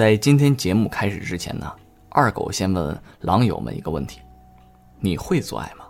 [0.00, 1.70] 在今天节目开始之前呢，
[2.08, 4.18] 二狗先问狼友们一个问题：
[4.98, 5.84] 你会做爱吗？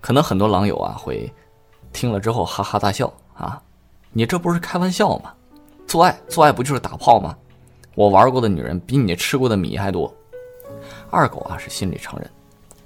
[0.00, 1.28] 可能很多狼友啊会
[1.92, 3.60] 听了之后哈哈大笑啊，
[4.12, 5.34] 你这不是开玩笑吗？
[5.88, 7.36] 做爱做爱不就是打炮吗？
[7.96, 10.14] 我玩过的女人比你吃过的米还多。
[11.10, 12.30] 二狗啊是心里承认，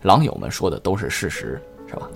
[0.00, 2.09] 狼友们说的都是事实，是吧？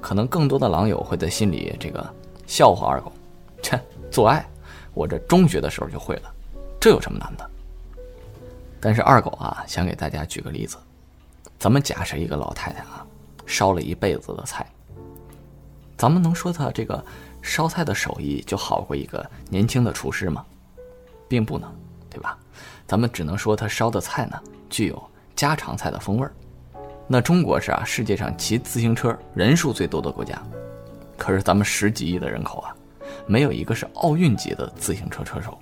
[0.00, 2.08] 可能更多的狼友会在心里这个
[2.46, 3.10] 笑话二狗，
[3.60, 3.76] 切，
[4.08, 4.48] 做爱，
[4.92, 6.32] 我这中学的时候就会了，
[6.84, 7.50] 这有什么难的？
[8.78, 10.76] 但是二狗啊想给大家举个例子，
[11.58, 13.06] 咱们假设一个老太太啊。
[13.46, 14.66] 烧了一辈子的菜，
[15.96, 17.02] 咱们能说她这个
[17.40, 20.44] 烧菜的手艺就好过一个年轻的厨师吗？
[21.26, 21.74] 并不能，
[22.10, 22.38] 对吧？
[22.86, 24.38] 咱们只能说他烧的菜呢
[24.68, 25.02] 具有
[25.34, 26.34] 家常菜的风味儿。
[27.08, 30.38] 那中国是啊世界上骑自行车人数最多的国家，
[31.16, 32.76] 可是咱们十几亿的人口啊，
[33.26, 35.58] 没有一个是奥运级的自行车车手，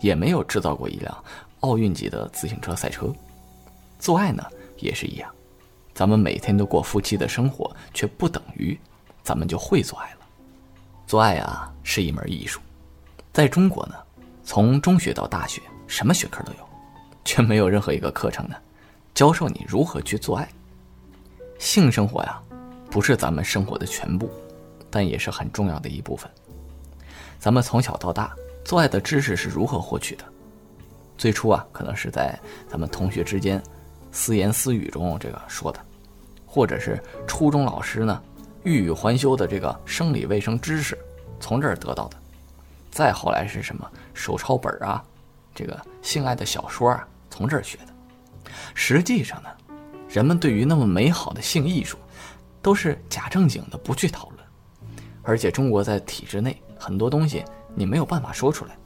[0.00, 1.24] 也没有制造过一辆
[1.60, 3.12] 奥运级的自行车赛车。
[3.98, 4.44] 做爱呢
[4.78, 5.30] 也是一样。
[5.94, 8.78] 咱们每天都过夫妻的生活，却不等于
[9.22, 10.18] 咱们就会做爱了。
[11.06, 12.60] 做爱啊，是一门艺术。
[13.32, 13.94] 在中国呢，
[14.42, 16.68] 从中学到大学，什么学科都有，
[17.24, 18.56] 却没有任何一个课程呢，
[19.14, 20.48] 教授你如何去做爱。
[21.58, 22.42] 性生活呀，
[22.90, 24.28] 不是咱们生活的全部，
[24.90, 26.28] 但也是很重要的一部分。
[27.38, 28.34] 咱们从小到大，
[28.64, 30.24] 做爱的知识是如何获取的？
[31.18, 33.62] 最初啊，可能是在咱们同学之间。
[34.10, 35.80] 私言私语中这个说的，
[36.46, 38.22] 或者是初中老师呢
[38.62, 40.96] 欲语还休的这个生理卫生知识，
[41.40, 42.16] 从这儿得到的。
[42.92, 45.04] 再后来是什么手抄本啊，
[45.52, 48.50] 这个性爱的小说啊，从这儿学的。
[48.72, 49.48] 实际上呢，
[50.08, 51.98] 人们对于那么美好的性艺术，
[52.62, 54.40] 都是假正经的不去讨论。
[55.24, 58.76] 而且中国在体制内很多东西你没有办法说出来。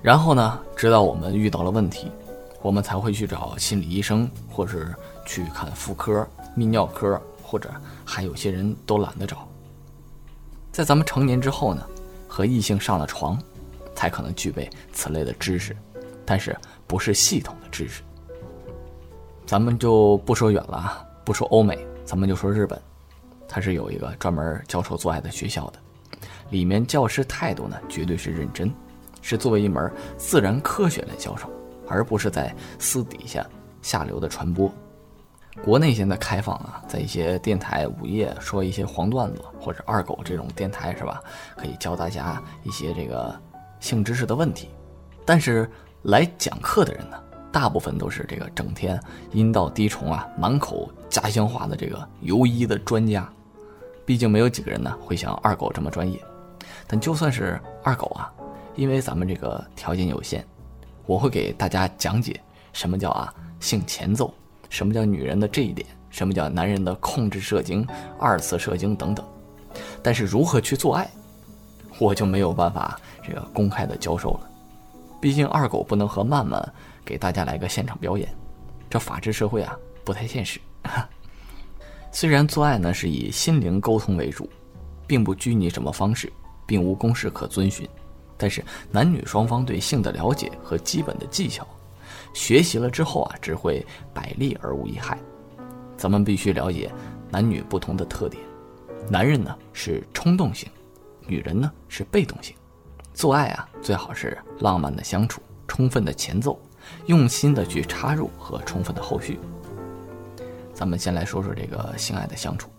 [0.00, 2.10] 然后呢，直到我们遇到了问题。
[2.60, 4.94] 我们才会去找心理医生，或是
[5.26, 6.24] 去看妇科、
[6.56, 7.68] 泌尿科，或者
[8.04, 9.48] 还有些人都懒得找。
[10.70, 11.84] 在咱们成年之后呢，
[12.28, 13.36] 和异性上了床，
[13.96, 15.76] 才可能具备此类的知识，
[16.24, 16.56] 但是
[16.86, 18.00] 不是系统的知识。
[19.44, 22.80] 咱们就不说远了啊，不说欧美，咱们就说日本，
[23.48, 25.80] 它是有一个专门教授做爱的学校的，
[26.52, 28.72] 里面教师态度呢绝对是认真，
[29.20, 31.50] 是作为一门自然科学来教授。
[31.88, 33.44] 而不是在私底下
[33.82, 34.72] 下流的传播。
[35.62, 41.20] 国内现在开放啊，在一些电台午夜说一些黄段子，或者二狗这种电台是吧？
[41.54, 43.38] 可以教大家一些这个
[43.78, 44.70] 性知识的问题。
[45.26, 45.68] 但是
[46.02, 48.98] 来讲课的人呢，大部分都是这个整天
[49.32, 53.30] 阴道滴虫啊，满口家乡话的这个游医的专家。
[54.06, 56.18] 毕竟没有几个人呢会像二狗这么专业。
[56.86, 58.32] 但就算是二狗啊，
[58.74, 60.44] 因为咱们这个条件有限。
[61.04, 62.40] 我会给大家讲解
[62.72, 64.32] 什么叫啊性前奏，
[64.70, 67.86] 什么叫女人的这一点，什么叫男人的控制射精、
[68.20, 69.26] 二次射精等等。
[70.00, 71.10] 但是如何去做爱，
[71.98, 74.50] 我就没有办法这个公开的教授了。
[75.20, 76.72] 毕竟二狗不能和曼曼
[77.04, 78.28] 给大家来个现场表演，
[78.88, 80.60] 这法治社会啊不太现实。
[82.12, 84.48] 虽然做爱呢是以心灵沟通为主，
[85.06, 86.32] 并不拘泥什么方式，
[86.66, 87.88] 并无公式可遵循。
[88.36, 91.66] 但是男女双方对性的了解和基本的技巧，
[92.34, 95.16] 学习了之后啊，只会百利而无一害。
[95.96, 96.90] 咱们必须了解
[97.30, 98.42] 男女不同的特点。
[99.08, 100.68] 男人呢是冲动型，
[101.26, 102.56] 女人呢是被动型。
[103.14, 106.58] 做爱啊，最好是浪漫的相处，充分的前奏，
[107.06, 109.38] 用心的去插入和充分的后续。
[110.72, 112.71] 咱们先来说说这个性爱的相处。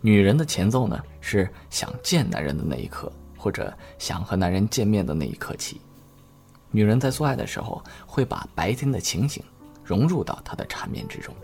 [0.00, 3.10] 女人的前奏呢是想见男人的那一刻。
[3.42, 5.80] 或者想和男人见面的那一刻起，
[6.70, 9.42] 女人在做爱的时候会把白天的情形
[9.82, 11.34] 融入到他的缠绵之中。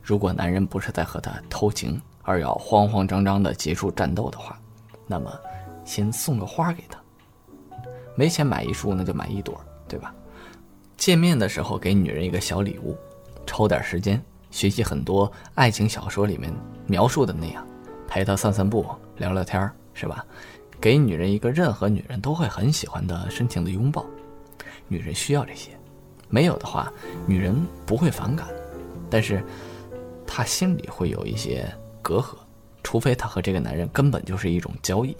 [0.00, 4.56] 如果男人不是在和她偷情，而要慌慌张张的结束战斗的话，
[5.08, 5.36] 那么
[5.84, 6.96] 先送个花给她。
[8.14, 10.14] 没钱买一束，那就买一朵，对吧？
[10.96, 12.96] 见面的时候给女人一个小礼物，
[13.44, 16.52] 抽点时间学习很多爱情小说里面
[16.86, 17.66] 描述的那样，
[18.08, 18.86] 陪她散散步、
[19.16, 20.24] 聊聊天是吧？
[20.80, 24.04] 给女人一个任何女人都会很喜欢的深情的拥抱，
[24.88, 25.70] 女人需要这些，
[26.28, 26.92] 没有的话，
[27.26, 27.54] 女人
[27.84, 28.48] 不会反感，
[29.10, 29.44] 但是
[30.26, 31.70] 她心里会有一些
[32.00, 32.34] 隔阂，
[32.82, 35.14] 除非她和这个男人根本就是一种交易。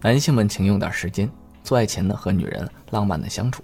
[0.00, 1.30] 男性们请用点时间，
[1.62, 3.62] 做爱前呢和女人浪漫的相处，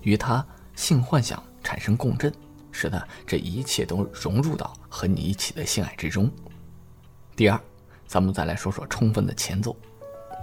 [0.00, 0.44] 与她
[0.74, 2.32] 性幻想产生共振，
[2.72, 6.28] 使得这一切都融入到和你一起的性爱之中。
[7.36, 7.60] 第二，
[8.06, 9.76] 咱们再来说说充分的前奏。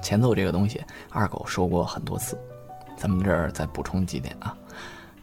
[0.01, 2.39] 前奏这个东西，二狗说过很多次，
[2.97, 4.55] 咱们这儿再补充几点啊。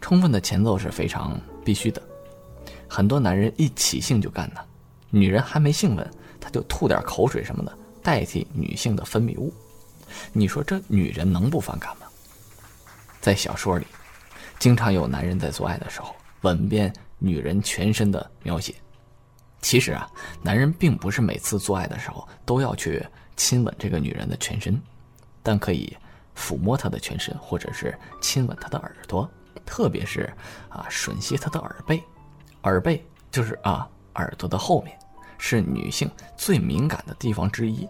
[0.01, 2.03] 充分的前奏是非常必须的，
[2.87, 4.61] 很多男人一起性就干呢，
[5.09, 9.53] 女人还没兴奋，他就吐点口水什么的，代替女性的分泌物。
[10.33, 12.07] 你说这女人能不反感吗？
[13.21, 13.87] 在小说里，
[14.59, 16.15] 经常有男人在做爱的时候
[16.47, 18.73] 吻遍女人全身的描写。
[19.61, 20.09] 其实啊，
[20.43, 23.05] 男人并不是每次做爱的时候都要去
[23.35, 24.81] 亲吻这个女人的全身，
[25.43, 25.97] 但可以
[26.37, 29.29] 抚摸她的全身，或者是亲吻她的耳朵。
[29.65, 30.33] 特别是
[30.69, 32.01] 啊，吮吸她的耳背，
[32.63, 34.97] 耳背就是啊耳朵的后面，
[35.37, 37.89] 是女性最敏感的地方之一，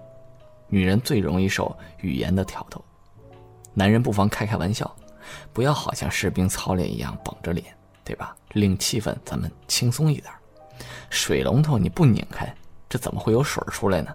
[0.68, 2.82] 女人最容易受语言的挑逗，
[3.74, 4.90] 男人不妨开开玩笑，
[5.52, 7.66] 不要好像士兵操练一样绷着脸，
[8.02, 8.34] 对吧？
[8.56, 10.32] 令气氛咱们轻松一点。
[11.10, 12.52] 水龙头你不拧开，
[12.88, 14.14] 这怎么会有水出来呢？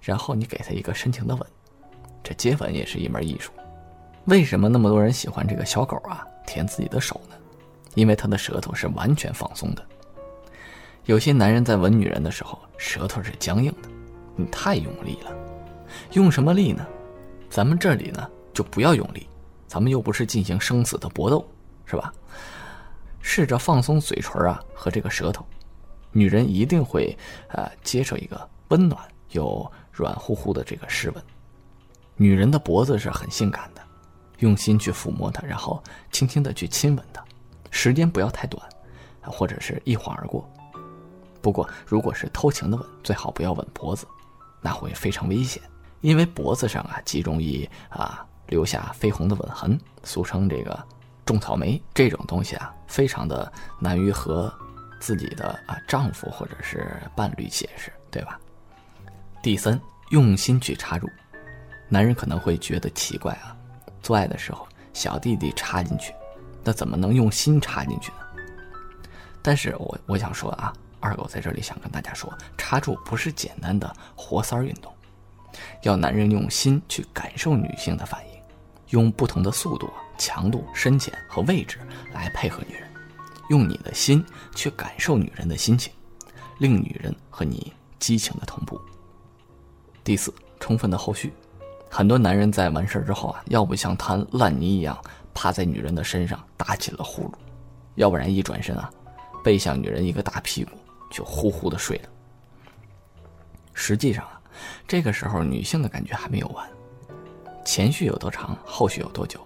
[0.00, 1.46] 然后你给他一个深情的吻，
[2.22, 3.52] 这接吻也是一门艺术。
[4.26, 6.26] 为什么那么多人喜欢这个小狗啊？
[6.46, 7.36] 舔自己的手呢，
[7.94, 9.86] 因为他的舌头是完全放松的。
[11.04, 13.88] 有些男人在吻女人的时候，舌头是僵硬的，
[14.36, 15.32] 你太用力了。
[16.12, 16.86] 用什么力呢？
[17.48, 19.26] 咱们这里呢就不要用力，
[19.66, 21.46] 咱们又不是进行生死的搏斗，
[21.86, 22.12] 是吧？
[23.20, 25.44] 试着放松嘴唇啊和这个舌头，
[26.12, 27.16] 女人一定会
[27.48, 29.00] 呃接受一个温暖
[29.30, 31.24] 又软乎乎的这个湿吻。
[32.16, 33.82] 女人的脖子是很性感的。
[34.40, 37.22] 用心去抚摸它，然后轻轻的去亲吻它，
[37.70, 38.66] 时间不要太短，
[39.20, 40.50] 或者是一晃而过。
[41.42, 44.06] 不过，如果是偷情的吻，最好不要吻脖子，
[44.62, 45.62] 那会非常危险，
[46.00, 50.86] 因为脖子上啊极容易啊留下绯红的吻痕，俗称这个
[51.30, 51.80] 种草莓。
[51.94, 54.52] 这种东西啊，非常的难于和
[54.98, 58.38] 自己的啊丈夫或者是伴侣解释，对吧？
[59.42, 59.80] 第三，
[60.10, 61.08] 用心去插入，
[61.88, 63.56] 男人可能会觉得奇怪啊。
[64.02, 66.12] 做爱的时候，小弟弟插进去，
[66.64, 68.18] 那怎么能用心插进去呢？
[69.40, 74.92] 但是我我想说啊，二狗在这里想跟大家说，插入不是简单的活塞运动，
[75.82, 78.34] 要男人用心去感受女性的反应，
[78.88, 81.78] 用不同的速度、强度、深浅和位置
[82.12, 82.86] 来配合女人，
[83.48, 84.22] 用你的心
[84.54, 85.90] 去感受女人的心情，
[86.58, 88.78] 令女人和你激情的同步。
[90.04, 91.32] 第四，充分的后续。
[91.88, 94.96] 很多男人在完事儿之后啊，要不像摊烂泥一样
[95.32, 97.32] 趴在女人的身上打起了呼噜，
[97.94, 98.90] 要不然一转身啊，
[99.42, 100.70] 背向女人一个大屁股
[101.10, 102.08] 就呼呼的睡了。
[103.72, 104.40] 实际上啊，
[104.86, 106.68] 这个时候女性的感觉还没有完，
[107.64, 109.40] 前序有多长，后续有多久，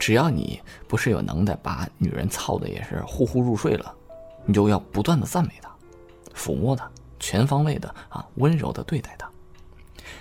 [0.00, 0.58] 只要你
[0.88, 3.94] 不是有能耐把女人操的也是呼呼入睡了，
[4.46, 5.70] 你就要不断的赞美她，
[6.34, 9.30] 抚摸她，全方位的啊温柔的对待她。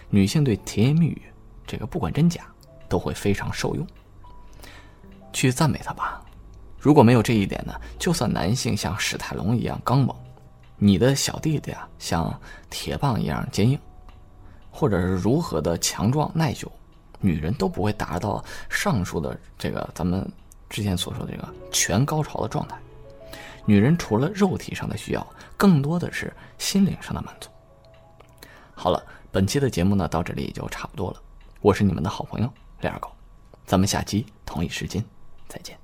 [0.10, 1.22] 女性对甜言蜜语，
[1.66, 2.44] 这个不管真假，
[2.90, 3.88] 都会非常受用。
[5.32, 6.22] 去赞美他吧。
[6.78, 10.14] 如果没有这一点呢，就算男性像史泰龙一样刚猛，
[10.78, 12.38] 你的小弟弟啊像
[12.70, 13.80] 铁棒一样坚硬，
[14.72, 16.70] 或者是如何的强壮耐久，
[17.20, 20.30] 女人都不会达到上述的这个咱们
[20.70, 22.78] 之前所说的这个全高潮的状态。
[23.66, 27.50] 女人除了肉体上的需要，更多的是心灵上的满足。
[28.74, 29.04] 好了。
[29.32, 31.22] 本期的节目呢，到这里也就差不多了。
[31.62, 32.52] 我是你们的好朋友
[32.82, 33.12] 李二狗，
[33.64, 35.06] 咱们下期同一时间
[35.48, 35.78] 再见。